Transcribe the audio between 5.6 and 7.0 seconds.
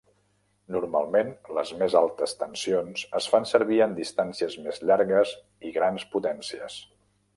i grans potències.